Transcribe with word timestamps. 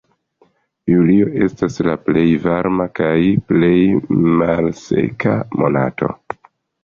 Julio 0.91 1.25
estas 1.47 1.75
la 1.87 1.93
plej 2.07 2.23
varma 2.45 2.87
kaj 2.99 3.19
plej 3.51 3.73
malseka 4.41 5.35
monato. 5.63 6.11